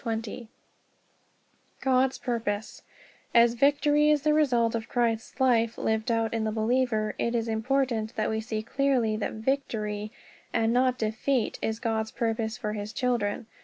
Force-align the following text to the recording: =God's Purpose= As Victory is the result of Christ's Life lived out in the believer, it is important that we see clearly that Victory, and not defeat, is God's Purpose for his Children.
=God's 1.79 2.17
Purpose= 2.17 2.81
As 3.35 3.53
Victory 3.53 4.09
is 4.09 4.23
the 4.23 4.33
result 4.33 4.73
of 4.73 4.89
Christ's 4.89 5.39
Life 5.39 5.77
lived 5.77 6.09
out 6.09 6.33
in 6.33 6.43
the 6.43 6.51
believer, 6.51 7.13
it 7.19 7.35
is 7.35 7.47
important 7.47 8.15
that 8.15 8.31
we 8.31 8.41
see 8.41 8.63
clearly 8.63 9.15
that 9.17 9.33
Victory, 9.33 10.11
and 10.51 10.73
not 10.73 10.97
defeat, 10.97 11.59
is 11.61 11.77
God's 11.79 12.09
Purpose 12.09 12.57
for 12.57 12.73
his 12.73 12.91
Children. 12.93 13.45